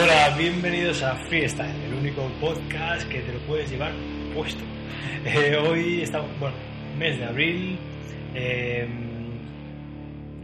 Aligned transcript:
Hola, 0.00 0.36
bienvenidos 0.38 1.02
a 1.02 1.16
Freestyle, 1.16 1.74
el 1.86 1.94
único 1.94 2.22
podcast 2.40 3.08
que 3.08 3.20
te 3.20 3.32
lo 3.32 3.40
puedes 3.40 3.68
llevar 3.68 3.92
puesto. 4.32 4.62
Eh, 5.24 5.56
hoy 5.56 6.02
estamos, 6.02 6.30
bueno, 6.38 6.56
mes 6.96 7.18
de 7.18 7.24
abril, 7.24 7.78
eh, 8.32 8.88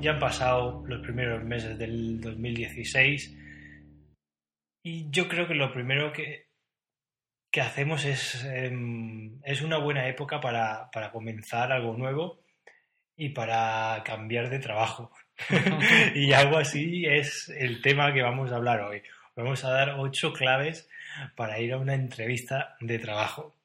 ya 0.01 0.15
han 0.15 0.19
pasado 0.19 0.83
los 0.87 1.01
primeros 1.03 1.45
meses 1.45 1.79
del 1.79 2.21
2016 2.21 3.37
y 4.83 5.09
yo 5.11 5.29
creo 5.29 5.47
que 5.47 5.55
lo 5.55 5.73
primero 5.73 6.13
que, 6.13 6.49
que 7.53 7.61
hacemos 7.61 8.05
es, 8.05 8.45
em, 8.45 9.41
es 9.45 9.63
una 9.63 9.79
buena 9.79 10.09
época 10.09 10.41
para, 10.41 10.91
para 10.91 11.13
comenzar 11.13 11.71
algo 11.71 11.97
nuevo 11.97 12.41
y 13.17 13.29
para 13.29 14.03
cambiar 14.05 14.51
de 14.51 14.59
trabajo. 14.59 15.13
y 16.17 16.33
algo 16.33 16.59
así 16.59 17.07
es 17.07 17.49
el 17.51 17.81
tema 17.81 18.13
que 18.13 18.23
vamos 18.23 18.51
a 18.51 18.57
hablar 18.57 18.81
hoy. 18.81 19.01
Vamos 19.37 19.65
a 19.65 19.71
dar 19.71 19.97
ocho 19.99 20.33
claves 20.33 20.89
para 21.35 21.59
ir 21.59 21.73
a 21.73 21.79
una 21.79 21.95
entrevista 21.95 22.77
de 22.81 23.01
trabajo. 23.01 23.57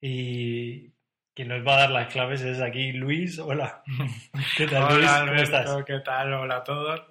Y 0.00 0.92
quien 1.34 1.48
nos 1.48 1.66
va 1.66 1.74
a 1.74 1.80
dar 1.80 1.90
las 1.90 2.12
claves 2.12 2.40
es 2.42 2.60
aquí 2.60 2.92
Luis. 2.92 3.36
Hola. 3.40 3.82
¿Qué 4.56 4.68
tal, 4.68 4.94
Luis? 4.94 5.10
¿Cómo 5.10 5.32
estás? 5.34 5.84
¿Qué 5.84 5.98
tal? 6.00 6.32
Hola 6.34 6.58
a 6.58 6.64
todos. 6.64 7.02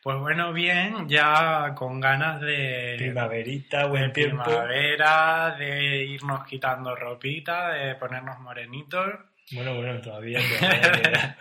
Pues 0.00 0.16
bueno, 0.18 0.52
bien, 0.52 1.08
ya 1.08 1.74
con 1.74 2.00
ganas 2.00 2.40
de... 2.40 2.94
Primaverita, 2.98 3.86
buen 3.86 4.08
de 4.08 4.10
tiempo. 4.10 4.44
Primavera, 4.44 5.56
de 5.58 6.04
irnos 6.04 6.46
quitando 6.46 6.94
ropita, 6.94 7.70
de 7.70 7.96
ponernos 7.96 8.38
morenitos. 8.38 9.12
Bueno, 9.52 9.74
bueno, 9.74 10.00
todavía. 10.00 10.40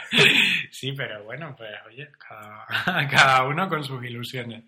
sí, 0.71 0.91
pero 0.93 1.23
bueno, 1.23 1.55
pues 1.55 1.71
oye, 1.87 2.09
cada, 2.17 3.07
cada, 3.09 3.43
uno 3.43 3.67
con 3.69 3.83
sus 3.83 4.03
ilusiones. 4.03 4.63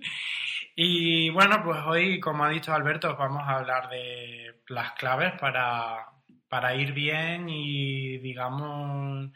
Y 0.79 1.31
bueno, 1.31 1.63
pues 1.63 1.79
hoy, 1.87 2.19
como 2.19 2.45
ha 2.45 2.49
dicho 2.49 2.71
Alberto, 2.71 3.15
vamos 3.17 3.41
a 3.47 3.57
hablar 3.57 3.89
de 3.89 4.61
las 4.67 4.91
claves 4.91 5.33
para, 5.39 6.05
para 6.47 6.75
ir 6.75 6.93
bien 6.93 7.49
y, 7.49 8.19
digamos, 8.19 9.31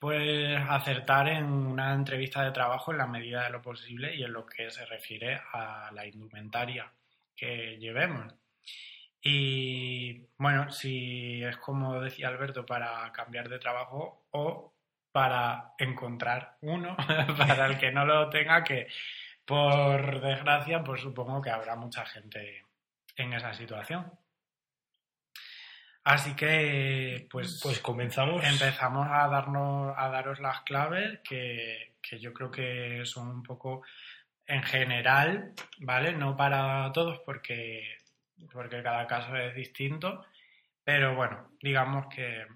pues 0.00 0.58
acertar 0.68 1.28
en 1.28 1.44
una 1.44 1.94
entrevista 1.94 2.42
de 2.42 2.50
trabajo 2.50 2.90
en 2.90 2.98
la 2.98 3.06
medida 3.06 3.44
de 3.44 3.50
lo 3.50 3.62
posible 3.62 4.12
y 4.16 4.24
en 4.24 4.32
lo 4.32 4.44
que 4.44 4.72
se 4.72 4.84
refiere 4.84 5.40
a 5.52 5.90
la 5.94 6.04
indumentaria 6.04 6.92
que 7.36 7.78
llevemos. 7.78 8.34
Y 9.20 10.26
bueno, 10.36 10.72
si 10.72 11.44
es 11.44 11.58
como 11.58 12.00
decía 12.00 12.26
Alberto, 12.26 12.66
para 12.66 13.12
cambiar 13.12 13.48
de 13.48 13.60
trabajo 13.60 14.26
o 14.32 14.74
para 15.12 15.74
encontrar 15.78 16.56
uno, 16.62 16.96
para 17.38 17.66
el 17.66 17.78
que 17.78 17.92
no 17.92 18.04
lo 18.04 18.28
tenga, 18.30 18.64
que 18.64 18.88
por 19.44 20.20
desgracia, 20.20 20.82
pues 20.84 21.00
supongo 21.00 21.42
que 21.42 21.50
habrá 21.50 21.76
mucha 21.76 22.04
gente 22.06 22.64
en 23.16 23.32
esa 23.32 23.52
situación. 23.54 24.12
Así 26.04 26.34
que, 26.34 27.28
pues, 27.30 27.60
pues 27.62 27.78
comenzamos. 27.78 28.44
Empezamos 28.44 29.06
a 29.10 29.28
darnos, 29.28 29.94
a 29.96 30.08
daros 30.08 30.40
las 30.40 30.62
claves 30.62 31.20
que, 31.22 31.94
que 32.02 32.18
yo 32.18 32.32
creo 32.32 32.50
que 32.50 33.02
son 33.04 33.28
un 33.28 33.42
poco 33.42 33.82
en 34.46 34.62
general, 34.62 35.52
¿vale? 35.78 36.12
No 36.12 36.36
para 36.36 36.90
todos 36.92 37.20
porque 37.24 38.02
porque 38.50 38.82
cada 38.82 39.06
caso 39.06 39.36
es 39.36 39.54
distinto, 39.54 40.24
pero 40.84 41.14
bueno, 41.14 41.50
digamos 41.60 42.06
que 42.14 42.46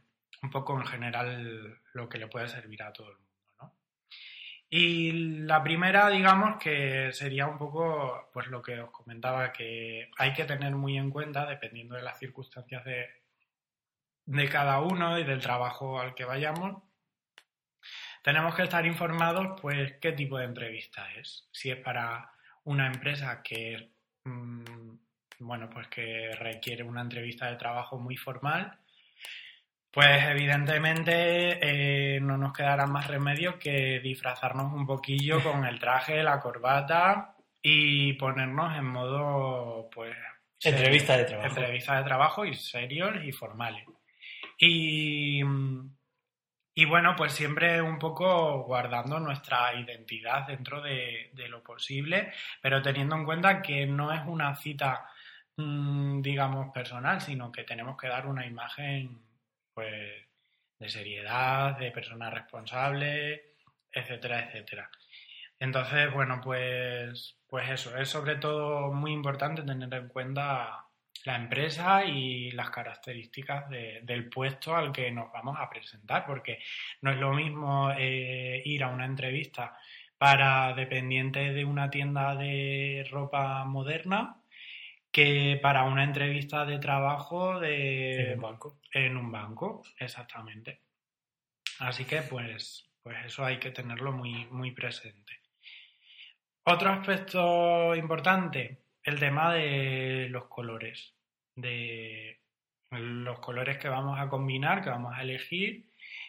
un 0.42 0.50
poco 0.50 0.78
en 0.78 0.86
general 0.86 1.80
lo 1.92 2.08
que 2.08 2.18
le 2.18 2.28
puede 2.28 2.48
servir 2.48 2.82
a 2.82 2.92
todo 2.92 3.10
el 3.10 3.16
mundo. 3.16 3.25
Y 4.68 5.12
la 5.44 5.62
primera, 5.62 6.08
digamos 6.10 6.60
que 6.60 7.12
sería 7.12 7.46
un 7.46 7.56
poco, 7.58 8.28
pues 8.32 8.48
lo 8.48 8.60
que 8.62 8.80
os 8.80 8.90
comentaba, 8.90 9.52
que 9.52 10.10
hay 10.18 10.32
que 10.32 10.44
tener 10.44 10.74
muy 10.74 10.98
en 10.98 11.10
cuenta, 11.10 11.46
dependiendo 11.46 11.94
de 11.94 12.02
las 12.02 12.18
circunstancias 12.18 12.84
de, 12.84 13.06
de 14.24 14.48
cada 14.48 14.80
uno 14.80 15.18
y 15.18 15.24
del 15.24 15.40
trabajo 15.40 16.00
al 16.00 16.14
que 16.14 16.24
vayamos, 16.24 16.82
tenemos 18.22 18.54
que 18.56 18.64
estar 18.64 18.84
informados, 18.84 19.60
pues, 19.60 19.94
qué 20.00 20.12
tipo 20.12 20.36
de 20.38 20.46
entrevista 20.46 21.12
es. 21.12 21.48
Si 21.52 21.70
es 21.70 21.78
para 21.78 22.32
una 22.64 22.88
empresa 22.88 23.42
que 23.42 23.92
mmm, 24.24 24.96
bueno, 25.38 25.68
pues 25.70 25.88
que 25.88 26.30
requiere 26.38 26.82
una 26.82 27.02
entrevista 27.02 27.46
de 27.46 27.56
trabajo 27.56 27.98
muy 27.98 28.16
formal, 28.16 28.78
pues 29.96 30.24
evidentemente 30.24 31.58
eh, 31.58 32.20
no 32.20 32.36
nos 32.36 32.52
quedará 32.52 32.86
más 32.86 33.06
remedio 33.06 33.58
que 33.58 33.98
disfrazarnos 34.00 34.70
un 34.74 34.84
poquillo 34.84 35.42
con 35.42 35.64
el 35.64 35.78
traje, 35.78 36.22
la 36.22 36.38
corbata 36.38 37.34
y 37.62 38.12
ponernos 38.12 38.76
en 38.76 38.84
modo, 38.84 39.88
pues... 39.90 40.14
Entrevista 40.62 41.16
de 41.16 41.24
trabajo. 41.24 41.48
Entrevista 41.48 41.96
de 41.96 42.04
trabajo 42.04 42.44
y 42.44 42.52
serios 42.52 43.24
y 43.24 43.32
formales. 43.32 43.86
Y, 44.58 45.40
y 46.74 46.84
bueno, 46.84 47.14
pues 47.16 47.32
siempre 47.32 47.80
un 47.80 47.98
poco 47.98 48.64
guardando 48.64 49.18
nuestra 49.18 49.74
identidad 49.80 50.46
dentro 50.46 50.82
de, 50.82 51.30
de 51.32 51.48
lo 51.48 51.62
posible, 51.62 52.34
pero 52.60 52.82
teniendo 52.82 53.16
en 53.16 53.24
cuenta 53.24 53.62
que 53.62 53.86
no 53.86 54.12
es 54.12 54.20
una 54.26 54.54
cita 54.56 55.06
Mm, 55.58 56.20
digamos, 56.20 56.70
personal, 56.72 57.20
sino 57.22 57.50
que 57.50 57.64
tenemos 57.64 57.96
que 57.96 58.08
dar 58.08 58.26
una 58.26 58.44
imagen, 58.46 59.22
pues, 59.76 60.24
de 60.78 60.88
seriedad, 60.88 61.76
de 61.78 61.90
persona 61.90 62.30
responsable, 62.30 63.56
etcétera, 63.92 64.46
etcétera. 64.46 64.90
Entonces, 65.58 66.10
bueno, 66.14 66.40
pues, 66.42 67.36
pues 67.46 67.68
eso, 67.68 67.94
es 67.98 68.08
sobre 68.08 68.36
todo 68.36 68.90
muy 68.90 69.12
importante 69.12 69.62
tener 69.62 69.92
en 69.92 70.08
cuenta 70.08 70.86
la 71.24 71.36
empresa 71.36 72.06
y 72.06 72.52
las 72.52 72.70
características 72.70 73.68
del 73.68 74.30
puesto 74.30 74.74
al 74.74 74.92
que 74.92 75.10
nos 75.10 75.30
vamos 75.30 75.58
a 75.60 75.68
presentar, 75.68 76.24
porque 76.24 76.58
no 77.02 77.10
es 77.10 77.18
lo 77.18 77.34
mismo 77.34 77.90
eh, 77.92 78.62
ir 78.64 78.82
a 78.82 78.88
una 78.88 79.04
entrevista 79.04 79.76
para 80.16 80.72
dependiente 80.72 81.52
de 81.52 81.64
una 81.66 81.90
tienda 81.90 82.34
de 82.34 83.06
ropa 83.10 83.64
moderna 83.64 84.40
que 85.16 85.58
para 85.62 85.84
una 85.84 86.04
entrevista 86.04 86.66
de 86.66 86.78
trabajo 86.78 87.58
de, 87.58 88.32
en 88.32 88.34
un 88.34 88.42
banco. 88.42 88.80
En 88.92 89.16
un 89.16 89.32
banco, 89.32 89.82
exactamente. 89.98 90.82
Así 91.78 92.04
que 92.04 92.20
pues, 92.20 92.86
pues 93.02 93.16
eso 93.24 93.42
hay 93.42 93.56
que 93.58 93.70
tenerlo 93.70 94.12
muy, 94.12 94.44
muy 94.50 94.72
presente. 94.72 95.40
Otro 96.64 96.90
aspecto 96.90 97.96
importante, 97.96 98.82
el 99.02 99.18
tema 99.18 99.54
de 99.54 100.28
los 100.28 100.48
colores, 100.48 101.14
de 101.54 102.42
los 102.90 103.38
colores 103.38 103.78
que 103.78 103.88
vamos 103.88 104.20
a 104.20 104.28
combinar, 104.28 104.82
que 104.82 104.90
vamos 104.90 105.14
a 105.16 105.22
elegir, 105.22 105.88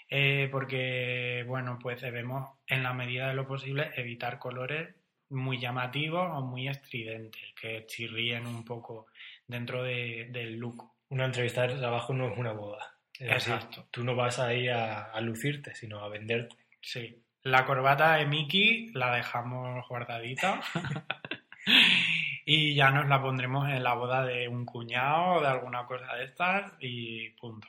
eh, 0.09 0.47
porque 0.49 1.43
bueno, 1.45 1.77
pues 1.77 1.99
debemos 1.99 2.57
en 2.65 2.83
la 2.83 2.93
medida 2.93 3.27
de 3.27 3.33
lo 3.33 3.45
posible 3.45 3.91
evitar 3.97 4.39
colores 4.39 4.95
muy 5.29 5.59
llamativos 5.59 6.29
o 6.31 6.41
muy 6.41 6.67
estridentes, 6.67 7.41
que 7.59 7.85
chirríen 7.85 8.45
un 8.47 8.63
poco 8.63 9.07
dentro 9.47 9.83
de, 9.83 10.27
del 10.31 10.57
look. 10.57 10.91
Una 11.09 11.25
entrevista 11.25 11.67
de 11.67 11.75
trabajo 11.75 12.13
no 12.13 12.31
es 12.31 12.37
una 12.37 12.51
boda. 12.51 12.93
Exacto. 13.19 13.87
tú 13.89 14.03
no 14.03 14.15
vas 14.15 14.37
ahí 14.39 14.67
a, 14.67 15.03
a, 15.05 15.21
lucirte, 15.21 15.73
sino 15.73 15.99
a 15.99 16.09
venderte. 16.09 16.55
Sí. 16.81 17.23
La 17.43 17.65
corbata 17.65 18.15
de 18.15 18.25
Mickey 18.25 18.91
la 18.93 19.15
dejamos 19.15 19.87
guardadita. 19.87 20.61
y 22.45 22.75
ya 22.75 22.91
nos 22.91 23.07
la 23.07 23.21
pondremos 23.21 23.67
en 23.69 23.83
la 23.83 23.93
boda 23.93 24.25
de 24.25 24.47
un 24.47 24.65
cuñado 24.65 25.35
o 25.35 25.41
de 25.41 25.47
alguna 25.47 25.85
cosa 25.85 26.15
de 26.15 26.25
estas 26.25 26.71
y 26.79 27.29
punto. 27.31 27.67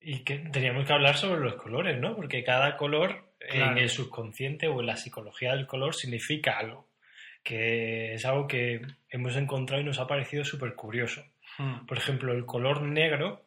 Y 0.00 0.20
que 0.20 0.38
teníamos 0.38 0.86
que 0.86 0.92
hablar 0.92 1.16
sobre 1.16 1.40
los 1.40 1.54
colores, 1.54 1.98
¿no? 1.98 2.14
Porque 2.14 2.44
cada 2.44 2.76
color 2.76 3.33
en 3.48 3.78
el 3.78 3.88
subconsciente 3.88 4.68
o 4.68 4.80
en 4.80 4.86
la 4.86 4.96
psicología 4.96 5.52
del 5.52 5.66
color 5.66 5.94
significa 5.94 6.58
algo, 6.58 6.88
que 7.42 8.14
es 8.14 8.24
algo 8.24 8.46
que 8.46 8.80
hemos 9.08 9.36
encontrado 9.36 9.82
y 9.82 9.86
nos 9.86 9.98
ha 9.98 10.06
parecido 10.06 10.44
súper 10.44 10.74
curioso. 10.74 11.24
Hmm. 11.58 11.86
Por 11.86 11.98
ejemplo, 11.98 12.32
el 12.32 12.46
color 12.46 12.82
negro 12.82 13.44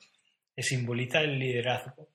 simboliza 0.57 1.21
el 1.21 1.37
liderazgo. 1.37 2.09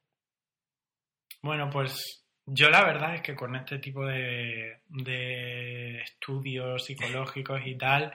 Bueno, 1.42 1.68
pues 1.70 2.24
yo 2.46 2.70
la 2.70 2.84
verdad 2.84 3.16
es 3.16 3.22
que 3.22 3.34
con 3.34 3.54
este 3.56 3.78
tipo 3.78 4.06
de, 4.06 4.80
de 4.88 6.00
estudios 6.00 6.84
psicológicos 6.84 7.60
y 7.64 7.76
tal, 7.76 8.14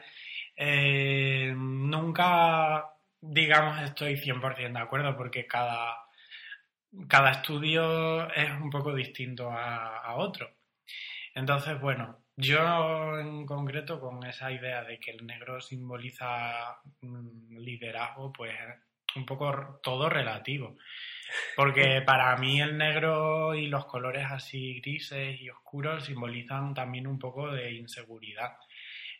eh, 0.55 1.53
nunca, 1.55 2.85
digamos, 3.21 3.81
estoy 3.81 4.15
100% 4.15 4.73
de 4.73 4.79
acuerdo 4.79 5.15
porque 5.15 5.45
cada 5.45 6.06
cada 7.07 7.31
estudio 7.31 8.31
es 8.33 8.49
un 8.51 8.69
poco 8.69 8.93
distinto 8.93 9.51
a, 9.51 10.15
otro. 10.15 10.49
Entonces, 11.33 11.79
bueno, 11.79 12.23
yo 12.35 13.19
en 13.19 13.45
concreto 13.45 13.99
con 13.99 14.25
esa 14.25 14.51
idea 14.51 14.83
de 14.83 14.99
que 14.99 15.11
el 15.11 15.25
negro 15.25 15.61
simboliza 15.61 16.79
mm, 17.01 17.57
liderazgo, 17.57 18.31
pues 18.33 18.53
un 19.15 19.25
poco 19.25 19.79
todo 19.83 20.09
relativo. 20.09 20.77
Porque 21.55 22.01
para 22.05 22.35
mí 22.37 22.61
el 22.61 22.77
negro 22.77 23.55
y 23.55 23.67
los 23.67 23.85
colores 23.85 24.25
así 24.29 24.79
grises 24.81 25.39
y 25.41 25.49
oscuros 25.49 26.05
simbolizan 26.05 26.73
también 26.73 27.07
un 27.07 27.19
poco 27.19 27.51
de 27.51 27.73
inseguridad. 27.73 28.57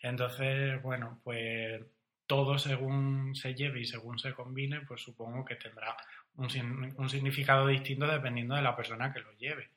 Entonces, 0.02 0.81
bueno, 0.81 1.20
pues 1.24 1.81
todo 2.27 2.57
según 2.59 3.33
se 3.35 3.56
lleve 3.56 3.79
y 3.81 3.85
según 3.85 4.19
se 4.19 4.33
combine, 4.33 4.81
pues 4.81 5.01
supongo 5.01 5.44
que 5.45 5.56
tendrá 5.56 5.95
un, 6.35 6.50
sin- 6.50 6.94
un 6.97 7.09
significado 7.09 7.65
distinto 7.68 8.06
dependiendo 8.06 8.56
de 8.56 8.62
la 8.62 8.75
persona 8.75 9.12
que 9.12 9.19
lo 9.21 9.31
lleve. 9.38 9.69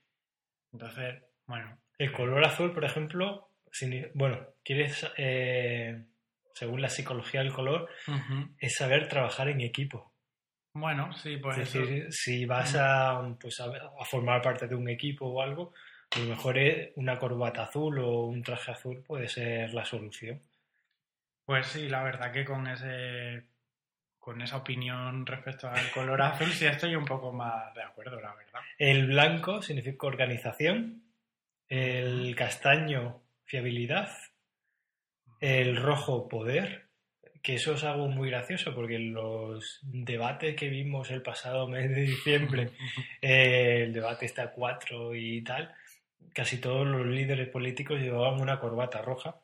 Entonces, 0.73 1.23
bueno, 1.47 1.79
El 1.99 2.13
color 2.13 2.45
azul, 2.45 2.73
por 2.73 2.85
ejemplo, 2.85 3.49
signi- 3.73 4.11
bueno, 4.15 4.39
quieres, 4.65 5.07
eh, 5.17 6.05
según 6.55 6.81
la 6.83 6.89
psicología 6.89 7.41
del 7.43 7.53
color, 7.53 7.89
es 8.59 8.75
saber 8.75 9.09
trabajar 9.09 9.49
en 9.49 9.61
equipo. 9.61 10.13
bueno, 10.73 11.13
sí, 11.15 11.37
pues 11.39 11.59
es 11.59 11.69
eso. 11.69 11.81
decir, 11.81 12.07
si 12.13 12.47
vas 12.47 12.75
a, 12.79 13.37
pues, 13.41 13.61
a, 13.61 13.65
a 13.67 14.05
formar 14.05 14.41
parte 14.43 14.67
de 14.69 14.75
un 14.75 14.89
equipo 14.89 15.27
o 15.27 15.43
algo, 15.43 15.73
a 16.13 16.19
lo 16.21 16.27
mejor 16.27 16.59
es 16.59 16.91
una 16.97 17.19
corbata 17.19 17.65
azul 17.65 17.99
o 17.99 18.25
un 18.25 18.43
traje 18.43 18.71
azul 18.73 19.03
puede 19.03 19.29
ser 19.29 19.73
la 19.75 19.85
solución. 19.85 20.41
Pues 21.51 21.67
sí, 21.67 21.89
la 21.89 22.05
verdad 22.05 22.31
que 22.31 22.45
con 22.45 22.65
ese 22.69 23.43
con 24.21 24.41
esa 24.41 24.59
opinión 24.59 25.27
respecto 25.27 25.69
al 25.69 25.91
color 25.91 26.23
azul 26.23 26.53
sí 26.53 26.65
estoy 26.65 26.95
un 26.95 27.05
poco 27.05 27.33
más 27.33 27.75
de 27.75 27.83
acuerdo, 27.83 28.21
la 28.21 28.37
verdad. 28.37 28.61
El 28.79 29.09
blanco 29.09 29.61
significa 29.61 30.07
organización, 30.07 31.03
el 31.69 32.37
castaño 32.37 33.21
fiabilidad, 33.43 34.13
el 35.41 35.75
rojo 35.75 36.29
poder, 36.29 36.87
que 37.43 37.57
eso 37.57 37.75
es 37.75 37.83
algo 37.83 38.07
muy 38.07 38.31
gracioso 38.31 38.73
porque 38.73 38.95
en 38.95 39.13
los 39.13 39.81
debates 39.83 40.55
que 40.55 40.69
vimos 40.69 41.11
el 41.11 41.23
pasado 41.23 41.67
mes 41.67 41.91
de 41.91 42.03
diciembre, 42.03 42.71
eh, 43.21 43.87
el 43.87 43.93
debate 43.93 44.25
está 44.25 44.53
4 44.53 45.17
y 45.17 45.43
tal, 45.43 45.75
casi 46.33 46.61
todos 46.61 46.87
los 46.87 47.05
líderes 47.09 47.49
políticos 47.49 47.99
llevaban 47.99 48.41
una 48.41 48.61
corbata 48.61 49.03
roja. 49.03 49.35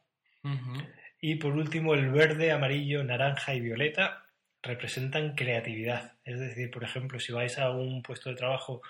Y 1.28 1.34
por 1.34 1.56
último, 1.56 1.94
el 1.94 2.08
verde, 2.12 2.52
amarillo, 2.52 3.02
naranja 3.02 3.52
y 3.52 3.60
violeta 3.60 4.26
representan 4.62 5.34
creatividad. 5.34 6.12
Es 6.24 6.38
decir, 6.38 6.70
por 6.70 6.84
ejemplo, 6.84 7.18
si 7.18 7.32
vais 7.32 7.58
a 7.58 7.72
un 7.72 8.00
puesto 8.00 8.30
de 8.30 8.36
trabajo, 8.36 8.80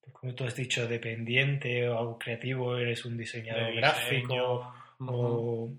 pues 0.00 0.14
como 0.14 0.34
tú 0.34 0.44
has 0.44 0.56
dicho, 0.56 0.88
dependiente 0.88 1.86
o 1.90 1.98
algo 1.98 2.18
creativo, 2.18 2.78
eres 2.78 3.04
un 3.04 3.18
diseñador 3.18 3.74
gráfico 3.74 4.72
o, 5.00 5.70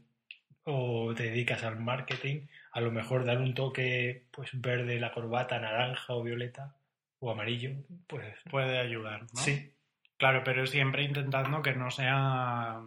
o 0.65 1.13
te 1.15 1.23
dedicas 1.23 1.63
al 1.63 1.79
marketing, 1.79 2.45
a 2.71 2.81
lo 2.81 2.91
mejor 2.91 3.25
dar 3.25 3.39
un 3.39 3.55
toque 3.55 4.25
pues 4.29 4.51
verde, 4.53 4.99
la 4.99 5.11
corbata, 5.11 5.59
naranja 5.59 6.13
o 6.13 6.21
violeta 6.21 6.75
o 7.17 7.31
amarillo, 7.31 7.71
pues 8.05 8.37
puede 8.47 8.77
ayudar, 8.77 9.21
¿no? 9.21 9.41
sí. 9.41 9.73
Claro, 10.17 10.43
pero 10.43 10.67
siempre 10.67 11.01
intentando 11.01 11.63
que 11.63 11.73
no 11.73 11.89
sea 11.89 12.79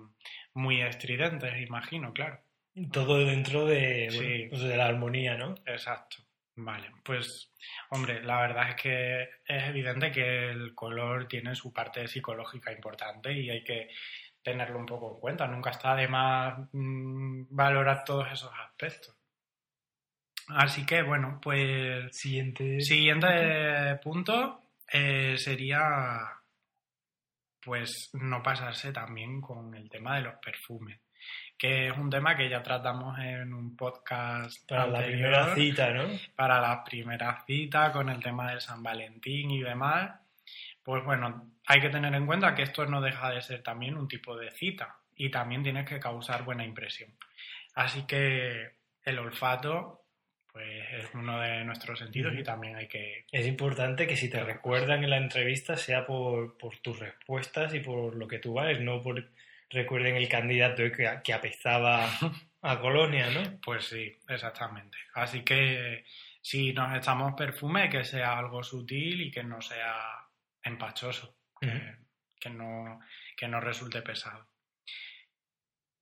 muy 0.55 0.83
estridentes, 0.83 1.61
imagino, 1.67 2.13
claro. 2.13 2.39
Todo 2.91 3.19
dentro 3.25 3.67
de, 3.67 4.09
Sí. 4.11 4.17
bueno, 4.19 4.45
pues 4.51 4.63
de 4.63 4.77
la 4.77 4.87
armonía, 4.87 5.37
¿no? 5.37 5.55
Exacto. 5.67 6.17
Vale, 6.55 6.91
pues 7.03 7.51
hombre, 7.91 8.23
la 8.23 8.41
verdad 8.43 8.69
es 8.71 8.75
que 8.77 9.23
es 9.47 9.65
evidente 9.65 10.13
que 10.13 10.51
el 10.51 10.75
color 10.75 11.27
tiene 11.27 11.55
su 11.55 11.73
parte 11.73 12.07
psicológica 12.07 12.71
importante 12.73 13.33
y 13.33 13.49
hay 13.49 13.65
que 13.65 13.89
tenerlo 14.43 14.79
un 14.79 14.85
poco 14.87 15.15
en 15.15 15.21
cuenta. 15.21 15.47
Nunca 15.47 15.71
está 15.71 15.95
de 15.97 16.09
más 16.09 16.59
mm, 16.73 17.45
valorar 17.51 18.05
todos 18.05 18.31
esos 18.31 18.53
aspectos. 18.69 19.17
Así 20.49 20.85
que 20.85 21.03
bueno, 21.03 21.39
pues 21.41 22.15
Siguiente. 22.17 22.81
siguiente 22.81 23.97
punto 24.03 24.61
eh, 24.93 25.37
sería 25.39 26.29
pues 27.65 28.11
no 28.15 28.43
pasarse 28.43 28.93
también 28.93 29.41
con 29.41 29.75
el 29.75 29.89
tema 29.89 30.17
de 30.17 30.23
los 30.23 30.35
perfumes, 30.45 31.01
que 31.57 31.89
es 31.89 31.97
un 31.97 32.11
tema 32.11 32.37
que 32.37 32.49
ya 32.49 32.63
tratamos 32.63 33.19
en 33.19 33.55
un 33.55 33.77
podcast 33.77 34.69
Para 34.69 34.87
la 34.87 35.05
primera 35.05 35.55
cita, 35.55 35.91
¿no? 35.91 36.09
para 36.35 36.61
las 36.61 36.81
primeras 36.85 37.45
citas 37.47 37.91
con 37.93 38.09
el 38.09 38.23
tema 38.23 38.51
del 38.51 38.61
San 38.61 38.83
Valentín 38.83 39.51
y 39.51 39.63
demás, 39.63 40.11
pues 40.83 41.05
bueno, 41.05 41.53
hay 41.67 41.81
que 41.81 41.91
tener 41.91 42.15
en 42.15 42.27
cuenta 42.27 42.55
que 42.55 42.63
esto 42.63 42.85
no 42.87 43.01
deja 43.01 43.31
de 43.31 43.43
ser 43.43 43.63
también 43.63 43.97
un 43.97 44.09
tipo 44.09 44.37
de 44.37 44.51
cita 44.51 44.97
y 45.15 45.31
también 45.31 45.63
tienes 45.63 45.89
que 45.89 46.01
causar 46.01 46.45
buena 46.45 46.65
impresión. 46.65 47.11
Así 47.75 48.03
que 48.07 48.73
el 49.05 49.19
olfato 49.19 50.03
pues 50.53 50.85
es 50.93 51.15
uno 51.15 51.41
de 51.41 51.65
nuestros 51.65 51.99
sentidos 51.99 52.35
y 52.37 52.43
también 52.43 52.77
hay 52.77 52.87
que... 52.87 53.25
Es 53.33 53.47
importante 53.47 54.07
que 54.07 54.17
si 54.17 54.29
te 54.29 54.43
recuerdan 54.45 55.03
en 55.03 55.11
la 55.11 55.17
entrevista 55.17 55.77
sea 55.77 56.05
por, 56.05 56.59
por 56.59 56.77
tus 56.79 56.99
respuestas 56.99 57.73
y 57.73 57.81
por 57.81 58.15
lo 58.17 58.29
que 58.29 58.39
tú 58.39 58.53
vales, 58.53 58.81
no 58.81 59.03
por 59.03 59.31
recuerden 59.73 60.17
el 60.17 60.29
candidato 60.29 60.83
que, 60.93 61.21
que 61.25 61.33
apestaba 61.33 62.09
a 62.63 62.81
Colonia, 62.81 63.31
¿no? 63.31 63.61
Pues 63.61 63.87
sí, 63.87 64.17
exactamente. 64.29 64.99
Así 65.15 65.43
que 65.43 66.05
si 66.41 66.73
nos 66.73 66.97
echamos 66.97 67.35
perfume, 67.35 67.89
que 67.89 68.05
sea 68.05 68.39
algo 68.39 68.63
sutil 68.63 69.21
y 69.21 69.31
que 69.31 69.45
no 69.45 69.61
sea 69.61 70.27
empachoso, 70.63 71.37
que, 71.61 72.51
no, 72.51 73.01
que 73.37 73.49
no 73.49 73.61
resulte 73.61 74.03
pesado. 74.03 74.49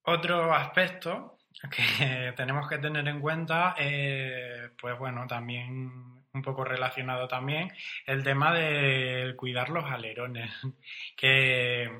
Otro 0.02 0.54
aspecto 0.54 1.38
que 1.70 2.32
tenemos 2.36 2.68
que 2.68 2.78
tener 2.78 3.06
en 3.06 3.20
cuenta, 3.20 3.74
eh, 3.78 4.70
pues 4.80 4.98
bueno, 4.98 5.26
también 5.26 6.24
un 6.32 6.42
poco 6.42 6.64
relacionado 6.64 7.26
también, 7.28 7.72
el 8.06 8.22
tema 8.22 8.54
de 8.54 9.34
cuidar 9.36 9.68
los 9.68 9.84
alerones, 9.84 10.50
que 11.16 11.90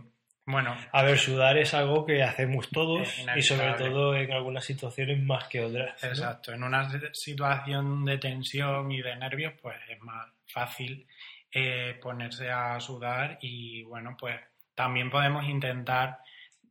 bueno, 0.47 0.77
A 0.93 1.03
ver, 1.03 1.19
sudar 1.19 1.59
es 1.59 1.75
algo 1.75 2.05
que 2.05 2.23
hacemos 2.23 2.69
todos 2.71 3.09
y 3.37 3.43
sobre 3.43 3.73
todo 3.75 4.17
en 4.17 4.33
algunas 4.33 4.65
situaciones 4.65 5.23
más 5.23 5.47
que 5.49 5.61
otras. 5.61 6.03
¿no? 6.03 6.09
Exacto, 6.09 6.53
en 6.53 6.65
una 6.65 6.91
situación 7.13 8.05
de 8.05 8.19
tensión 8.19 8.91
y 8.91 9.01
de 9.01 9.17
nervios, 9.17 9.55
pues 9.61 9.77
es 9.89 10.01
más 10.01 10.27
fácil 10.47 11.07
eh, 11.53 11.99
ponerse 12.03 12.51
a 12.51 12.81
sudar 12.81 13.39
y 13.43 13.83
bueno, 13.83 14.17
pues 14.19 14.41
también 14.75 15.11
podemos 15.11 15.45
intentar 15.45 16.19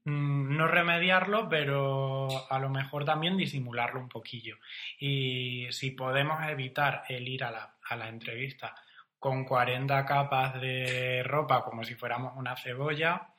mm, 0.04 0.58
no 0.58 0.68
remediarlo, 0.68 1.48
pero 1.48 2.28
a 2.50 2.60
lo 2.60 2.70
mejor 2.70 3.06
también 3.06 3.38
disimularlo 3.38 4.00
un 4.00 4.10
poquillo. 4.10 4.58
Y 5.00 5.68
si 5.72 5.92
podemos 5.92 6.44
evitar 6.48 7.04
el 7.08 7.28
ir 7.28 7.44
a 7.44 7.52
la, 7.52 7.76
a 7.88 7.96
la 7.96 8.10
entrevista 8.10 8.76
con 9.20 9.44
40 9.46 10.06
capas 10.06 10.60
de 10.60 11.24
ropa 11.24 11.64
como 11.64 11.84
si 11.84 11.96
fuéramos 11.96 12.34
una 12.36 12.56
cebolla, 12.56 13.30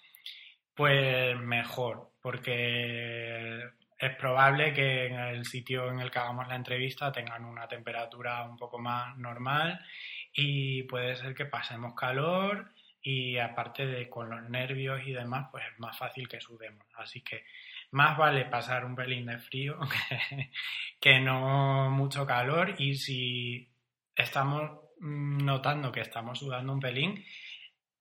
pues 0.75 1.39
mejor, 1.39 2.13
porque 2.21 3.63
es 3.99 4.17
probable 4.17 4.73
que 4.73 5.07
en 5.07 5.15
el 5.15 5.45
sitio 5.45 5.91
en 5.91 6.01
el 6.01 6.11
que 6.11 6.19
hagamos 6.19 6.49
la 6.49 6.57
entrevista 6.57 7.13
tengan 7.13 7.45
una 7.45 7.69
temperatura 7.69 8.43
un 8.45 8.57
poco 8.57 8.79
más 8.79 9.17
normal 9.19 9.85
y 10.33 10.85
puede 10.85 11.17
ser 11.17 11.35
que 11.35 11.45
pasemos 11.45 11.95
calor 11.95 12.73
y 13.03 13.39
aparte 13.39 13.87
de 13.87 14.09
con 14.09 14.31
los 14.31 14.49
nervios 14.49 15.01
y 15.07 15.13
demás, 15.13 15.49
pues 15.51 15.65
es 15.71 15.79
más 15.79 15.97
fácil 15.97 16.29
que 16.29 16.41
sudemos. 16.41 16.87
Así 16.97 17.23
que 17.23 17.45
más 17.93 18.17
vale 18.17 18.45
pasar 18.45 18.85
un 18.85 18.95
pelín 18.95 19.27
de 19.27 19.39
frío 19.39 19.79
que, 21.01 21.21
no 21.21 21.91
mucho 21.91 22.27
calor 22.27 22.75
y 22.79 22.95
si 22.97 23.69
estamos 24.15 24.71
mm, 25.01 25.45
notando 25.45 25.91
que 25.91 26.01
estamos 26.01 26.39
sudando 26.39 26.73
un 26.73 26.81
pelín, 26.81 27.25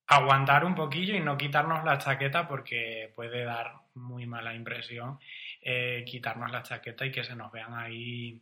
aguantar 0.09 0.65
un 0.65 0.75
poquillo 0.75 1.15
y 1.15 1.19
no 1.19 1.37
quitarnos 1.37 1.83
la 1.85 1.97
chaqueta 1.97 2.47
porque 2.47 3.11
puede 3.15 3.43
dar 3.45 3.73
muy 3.95 4.25
mala 4.25 4.53
impresión 4.53 5.19
eh, 5.61 6.03
quitarnos 6.05 6.51
la 6.51 6.63
chaqueta 6.63 7.05
y 7.05 7.11
que 7.11 7.23
se 7.23 7.35
nos 7.35 7.51
vean 7.51 7.73
ahí 7.75 8.41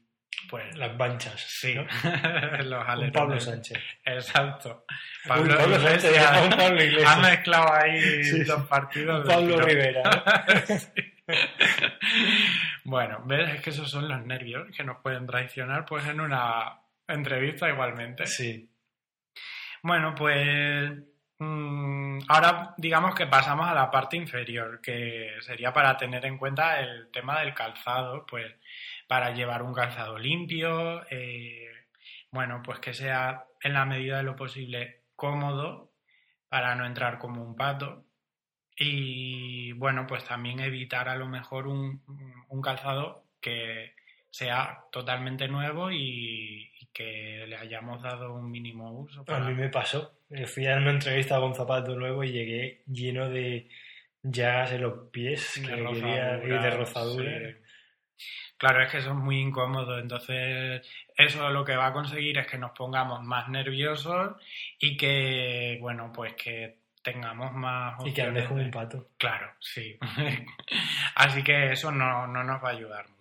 pues 0.50 0.76
Las 0.78 0.96
manchas. 0.98 1.40
sí 1.42 1.74
¿no? 1.76 1.84
los 2.64 2.84
Un 2.84 2.90
alerones. 2.90 3.12
Pablo 3.12 3.40
Sánchez. 3.40 3.78
exacto 4.06 4.86
Uy, 5.26 5.30
Pablo 5.30 5.80
Sánchez, 5.80 6.04
Iglesias. 6.12 6.42
un 6.44 6.50
Pablo 6.58 6.84
Iglesias. 6.84 7.12
ha 7.18 7.20
mezclado 7.20 7.74
ahí 7.74 8.24
Sí. 8.24 8.46
los 8.46 8.68
partidos 8.68 9.28
del 9.28 9.36
Pablo. 9.36 9.60
Rivera. 9.62 10.04
¿no? 10.04 11.34
bueno 12.86 13.24
ves 13.26 13.56
es 13.56 13.62
que 13.62 13.70
esos 13.72 13.90
son 13.90 14.08
los 14.08 14.26
nervios 14.26 14.68
que 14.76 14.84
nos 14.84 14.98
pueden 15.02 15.26
traicionar 15.28 15.86
pues 15.86 16.06
en 16.08 16.22
una 16.22 16.80
entrevista 17.08 17.68
igualmente 17.70 18.26
Sí. 18.28 18.70
Bueno, 19.84 20.14
pues 20.16 20.92
ahora 21.40 22.74
digamos 22.78 23.16
que 23.16 23.28
pasamos 23.28 23.68
a 23.68 23.74
la 23.74 23.92
parte 23.92 24.18
inferior, 24.18 24.82
que 24.82 25.36
sería 25.42 25.74
para 25.74 25.98
tener 25.98 26.26
en 26.26 26.38
cuenta 26.38 26.80
el 26.80 27.10
tema 27.12 27.40
del 27.40 27.54
calzado, 27.54 28.26
pues 28.26 28.56
para 29.08 29.32
llevar 29.32 29.64
un 29.64 29.74
calzado 29.74 30.18
limpio, 30.18 31.06
eh, 31.10 31.70
bueno, 32.32 32.62
pues 32.64 32.80
que 32.80 32.94
sea 32.94 33.46
en 33.62 33.74
la 33.74 33.86
medida 33.86 34.18
de 34.18 34.24
lo 34.24 34.36
posible 34.36 35.04
cómodo 35.16 35.92
para 36.50 36.76
no 36.76 36.86
entrar 36.86 37.18
como 37.20 37.44
un 37.44 37.56
pato. 37.56 38.06
Y 38.80 39.72
bueno, 39.74 40.06
pues 40.08 40.24
también 40.26 40.60
evitar 40.60 41.10
a 41.10 41.16
lo 41.16 41.28
mejor 41.28 41.68
un, 41.68 42.04
un 42.48 42.62
calzado 42.62 43.26
que 43.42 43.96
sea 44.30 44.80
totalmente 44.92 45.48
nuevo 45.48 45.90
y, 45.92 46.70
y 46.80 46.86
que 46.94 47.46
le 47.48 47.56
hayamos 47.58 48.02
dado 48.02 48.34
un 48.34 48.50
mínimo 48.52 48.92
uso. 48.92 49.22
A 49.22 49.26
para- 49.26 49.46
mí 49.46 49.54
me 49.56 49.70
pasó. 49.70 50.14
Fui 50.48 50.68
a 50.68 50.76
una 50.78 50.92
entrevista 50.92 51.40
con 51.40 51.56
zapato 51.56 51.96
nuevo 51.96 52.24
y 52.24 52.32
llegué 52.32 52.84
lleno 52.88 53.30
de 53.30 53.70
llagas 54.24 54.74
en 54.74 54.82
los 54.82 55.10
pies 55.10 55.54
que 55.66 55.72
de 55.76 55.84
quería- 55.86 56.42
y 56.44 56.48
de 56.50 56.70
rozaduras, 56.72 57.42
sí. 57.42 57.56
Claro, 58.58 58.82
es 58.84 58.92
que 58.92 58.98
eso 58.98 59.10
es 59.12 59.16
muy 59.16 59.40
incómodo, 59.40 60.00
entonces 60.00 60.82
eso 61.16 61.50
lo 61.52 61.64
que 61.64 61.76
va 61.76 61.88
a 61.88 61.94
conseguir 61.94 62.40
es 62.40 62.48
que 62.48 62.58
nos 62.58 62.72
pongamos 62.72 63.24
más 63.24 63.48
nerviosos 63.50 64.36
y 64.80 64.98
que, 64.98 65.78
bueno, 65.80 66.12
pues 66.12 66.34
que 66.34 66.80
tengamos 67.04 67.54
más... 67.54 68.04
Y 68.06 68.12
que 68.14 68.24
hables 68.24 68.46
como 68.48 68.62
un 68.62 68.72
pato. 68.72 69.10
Claro, 69.18 69.52
sí. 69.60 69.98
Así 71.16 71.44
que 71.44 71.72
eso 71.72 71.92
no, 71.92 72.26
no 72.28 72.44
nos 72.44 72.62
va 72.64 72.70
a 72.70 72.74
ayudar 72.74 73.08
mucho. 73.08 73.17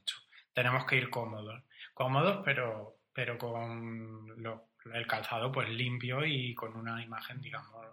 Tenemos 0.56 0.86
que 0.86 0.96
ir 0.96 1.10
cómodos. 1.10 1.62
Cómodos, 1.92 2.40
pero, 2.42 2.96
pero 3.12 3.36
con 3.36 4.42
lo- 4.42 4.70
el 4.94 5.06
calzado 5.06 5.52
pues 5.52 5.68
limpio 5.68 6.24
y 6.24 6.54
con 6.54 6.74
una 6.74 7.02
imagen, 7.04 7.42
digamos, 7.42 7.86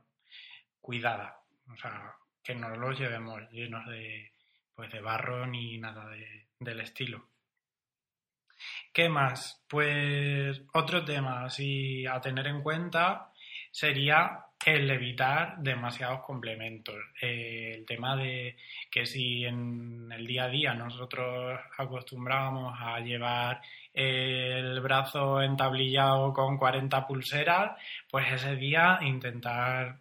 cuidada. 0.80 1.42
O 1.70 1.76
sea, 1.76 2.14
que 2.42 2.56
no 2.56 2.70
los 2.78 2.98
llevemos 2.98 3.42
llenos 3.52 3.86
de, 3.88 4.32
pues, 4.74 4.90
de 4.94 5.02
barro 5.02 5.46
ni 5.46 5.78
nada 5.78 6.08
de- 6.08 6.48
del 6.58 6.80
estilo. 6.80 7.28
¿Qué 8.94 9.10
más? 9.10 9.62
Pues 9.68 10.62
otro 10.74 11.04
tema 11.04 11.44
así 11.44 12.06
a 12.08 12.22
tener 12.22 12.48
en 12.48 12.62
cuenta 12.62 13.34
sería 13.72 14.40
el 14.66 14.90
evitar 14.90 15.58
demasiados 15.58 16.22
complementos. 16.22 16.96
Eh, 17.22 17.76
el 17.76 17.86
tema 17.86 18.16
de 18.16 18.56
que 18.90 19.06
si 19.06 19.46
en 19.46 20.12
el 20.12 20.26
día 20.28 20.46
a 20.46 20.50
día 20.50 20.74
nosotros 20.74 21.60
acostumbrábamos 21.78 22.76
a 22.80 23.00
llevar 23.00 23.62
el 23.94 24.80
brazo 24.82 25.42
entablillado 25.42 26.34
con 26.34 26.58
40 26.58 27.08
pulseras, 27.08 27.80
pues 28.10 28.32
ese 28.32 28.56
día 28.56 29.00
intentar 29.02 30.00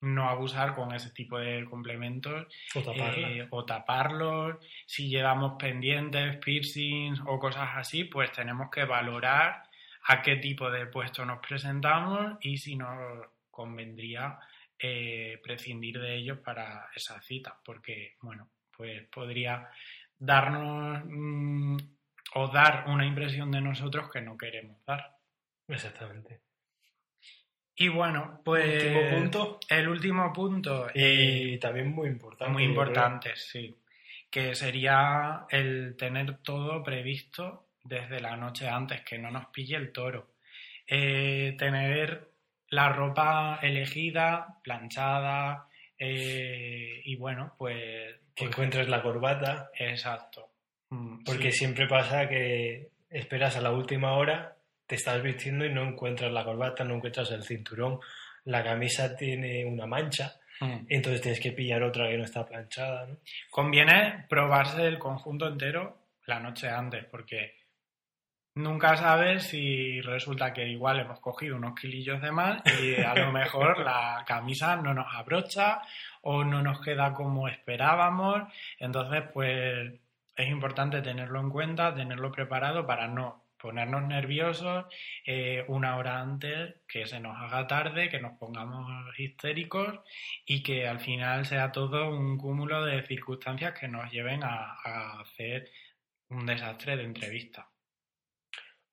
no 0.00 0.28
abusar 0.28 0.74
con 0.74 0.94
ese 0.94 1.10
tipo 1.10 1.38
de 1.38 1.64
complementos 1.64 2.46
O 2.74 2.92
eh, 2.94 3.46
o 3.50 3.64
taparlos. 3.64 4.56
Si 4.86 5.08
llevamos 5.08 5.54
pendientes, 5.58 6.36
piercings 6.38 7.20
o 7.26 7.38
cosas 7.38 7.70
así, 7.74 8.04
pues 8.04 8.30
tenemos 8.32 8.70
que 8.70 8.84
valorar 8.84 9.62
a 10.06 10.22
qué 10.22 10.36
tipo 10.36 10.70
de 10.70 10.86
puesto 10.86 11.24
nos 11.24 11.40
presentamos 11.40 12.36
y 12.42 12.58
si 12.58 12.76
nos 12.76 13.26
convendría 13.54 14.38
eh, 14.78 15.40
prescindir 15.42 16.00
de 16.00 16.16
ellos 16.16 16.38
para 16.40 16.88
esa 16.94 17.20
cita, 17.22 17.56
porque, 17.64 18.16
bueno, 18.20 18.50
pues 18.76 19.06
podría 19.08 19.68
darnos 20.18 21.02
mm, 21.06 21.76
o 22.34 22.48
dar 22.48 22.84
una 22.88 23.06
impresión 23.06 23.50
de 23.52 23.60
nosotros 23.60 24.10
que 24.10 24.20
no 24.20 24.36
queremos 24.36 24.84
dar. 24.84 25.16
Exactamente. 25.68 26.40
Y 27.76 27.88
bueno, 27.88 28.40
pues 28.44 28.84
Último 28.84 29.10
punto. 29.10 29.58
el 29.68 29.88
último 29.88 30.32
punto 30.32 30.88
eh, 30.94 31.54
Y 31.54 31.58
también 31.58 31.88
muy 31.88 32.08
importante. 32.08 32.52
muy 32.52 32.64
importante, 32.64 33.34
sí. 33.36 33.76
Que 34.30 34.54
sería 34.54 35.46
el 35.50 35.96
tener 35.96 36.38
todo 36.38 36.82
previsto 36.82 37.68
desde 37.82 38.20
la 38.20 38.36
noche 38.36 38.68
antes, 38.68 39.02
que 39.02 39.18
no 39.18 39.30
nos 39.30 39.46
pille 39.46 39.76
el 39.76 39.92
toro. 39.92 40.34
Eh, 40.86 41.54
tener 41.58 42.33
la 42.74 42.88
ropa 42.88 43.58
elegida, 43.62 44.58
planchada, 44.62 45.68
eh, 45.98 47.00
y 47.04 47.16
bueno, 47.16 47.54
pues. 47.58 48.16
Que 48.34 48.46
encuentres 48.46 48.88
la 48.88 49.00
corbata. 49.00 49.70
Exacto. 49.78 50.50
Mm, 50.90 51.22
Porque 51.24 51.52
sí. 51.52 51.58
siempre 51.58 51.86
pasa 51.86 52.28
que 52.28 52.88
esperas 53.10 53.56
a 53.56 53.60
la 53.60 53.70
última 53.70 54.12
hora, 54.14 54.56
te 54.86 54.96
estás 54.96 55.22
vistiendo 55.22 55.64
y 55.64 55.72
no 55.72 55.82
encuentras 55.84 56.32
la 56.32 56.44
corbata, 56.44 56.84
no 56.84 56.96
encuentras 56.96 57.30
el 57.30 57.44
cinturón, 57.44 58.00
la 58.44 58.62
camisa 58.62 59.16
tiene 59.16 59.64
una 59.64 59.86
mancha, 59.86 60.34
Mm. 60.60 60.86
entonces 60.88 61.20
tienes 61.20 61.40
que 61.40 61.50
pillar 61.52 61.82
otra 61.82 62.08
que 62.08 62.16
no 62.16 62.24
está 62.24 62.44
planchada, 62.46 63.06
¿no? 63.06 63.16
Conviene 63.50 64.24
probarse 64.28 64.86
el 64.86 64.98
conjunto 64.98 65.48
entero 65.48 65.98
la 66.26 66.38
noche 66.38 66.68
antes, 66.68 67.04
porque 67.06 67.54
nunca 68.54 68.96
sabes 68.96 69.44
si 69.44 70.00
resulta 70.00 70.52
que 70.52 70.68
igual 70.68 71.00
hemos 71.00 71.20
cogido 71.20 71.56
unos 71.56 71.78
kilillos 71.78 72.20
de 72.22 72.32
más 72.32 72.62
y 72.82 73.00
a 73.00 73.14
lo 73.14 73.32
mejor 73.32 73.80
la 73.80 74.24
camisa 74.26 74.76
no 74.76 74.94
nos 74.94 75.12
abrocha 75.14 75.80
o 76.22 76.44
no 76.44 76.62
nos 76.62 76.80
queda 76.80 77.12
como 77.14 77.48
esperábamos. 77.48 78.42
Entonces, 78.78 79.24
pues 79.32 79.92
es 80.36 80.48
importante 80.48 81.02
tenerlo 81.02 81.40
en 81.40 81.50
cuenta, 81.50 81.94
tenerlo 81.94 82.32
preparado 82.32 82.86
para 82.86 83.08
no 83.08 83.44
ponernos 83.58 84.02
nerviosos 84.02 84.84
eh, 85.24 85.64
una 85.68 85.96
hora 85.96 86.20
antes, 86.20 86.74
que 86.86 87.06
se 87.06 87.18
nos 87.18 87.34
haga 87.40 87.66
tarde, 87.66 88.10
que 88.10 88.20
nos 88.20 88.36
pongamos 88.38 89.18
histéricos 89.18 90.00
y 90.44 90.62
que 90.62 90.86
al 90.86 91.00
final 91.00 91.46
sea 91.46 91.72
todo 91.72 92.10
un 92.10 92.36
cúmulo 92.36 92.84
de 92.84 93.02
circunstancias 93.04 93.72
que 93.78 93.88
nos 93.88 94.10
lleven 94.12 94.44
a, 94.44 94.76
a 94.84 95.20
hacer 95.20 95.70
un 96.28 96.44
desastre 96.44 96.96
de 96.98 97.04
entrevista. 97.04 97.73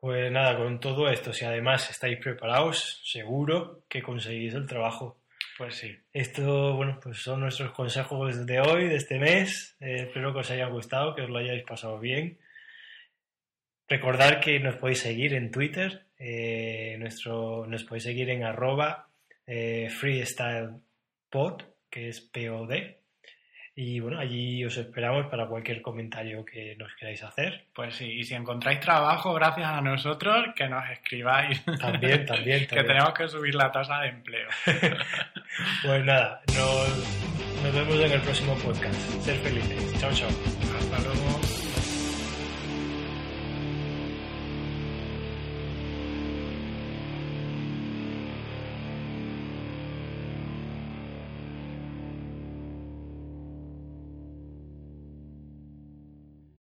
Pues 0.02 0.32
nada, 0.32 0.58
con 0.58 0.80
todo 0.80 1.12
esto, 1.12 1.32
si 1.32 1.46
además 1.46 1.88
estáis 1.92 2.18
preparados, 2.18 3.02
seguro 3.06 3.84
que 3.88 4.02
conseguís 4.02 4.56
el 4.56 4.66
trabajo. 4.66 5.20
Pues 5.60 5.76
sí. 5.76 5.96
Esto, 6.12 6.74
bueno, 6.74 7.00
pues 7.00 7.20
son 7.20 7.42
nuestros 7.42 7.70
consejos 7.70 8.48
de 8.48 8.62
hoy, 8.62 8.88
de 8.88 8.96
este 8.96 9.20
mes. 9.20 9.78
Eh, 9.80 10.08
espero 10.08 10.34
que 10.34 10.40
os 10.40 10.50
haya 10.50 10.66
gustado, 10.66 11.14
que 11.14 11.22
os 11.22 11.30
lo 11.30 11.38
hayáis 11.38 11.62
pasado 11.62 12.00
bien. 12.00 12.40
Recordad 13.88 14.40
que 14.40 14.60
nos 14.60 14.78
podéis 14.78 15.02
seguir 15.02 15.36
en 15.36 15.52
Twitter, 15.52 16.08
eh, 16.18 16.96
nuestro, 16.98 17.68
nos 17.68 17.84
podéis 17.84 18.06
seguir 18.06 18.32
en 18.32 18.44
arroba 18.44 19.08
eh, 19.46 19.88
freestylepod, 19.92 21.62
que 21.92 22.10
es 22.10 22.22
POD. 22.22 23.01
Y 23.74 24.00
bueno, 24.02 24.20
allí 24.20 24.66
os 24.66 24.76
esperamos 24.76 25.28
para 25.28 25.48
cualquier 25.48 25.82
comentario 25.82 26.44
que 26.44 26.76
nos 26.76 26.94
queráis 26.96 27.24
hacer. 27.24 27.66
Pues 27.74 27.96
sí, 27.96 28.06
y 28.06 28.24
si 28.24 28.34
encontráis 28.34 28.82
trabajo 28.82 29.34
gracias 29.34 29.68
a 29.68 29.82
nosotros, 29.82 30.48
que 30.56 30.68
nos 30.68 30.84
escribáis. 30.90 31.64
También, 31.80 32.26
también, 32.26 32.68
que 32.70 32.84
tenemos 32.84 33.14
que 33.14 33.28
subir 33.30 33.56
la 33.56 33.72
tasa 33.72 34.02
de 34.02 34.10
empleo. 34.10 34.50
Pues 35.84 36.06
nada, 36.06 36.42
nos, 36.56 37.62
nos 37.62 37.76
vemos 37.76 38.06
en 38.06 38.12
el 38.14 38.22
próximo 38.22 38.56
podcast. 38.60 38.96
Ser 39.22 39.36
felices. 39.40 40.00
Chao, 40.00 40.12
chao. 40.14 40.30
Hasta 40.80 41.00
luego. 41.00 41.51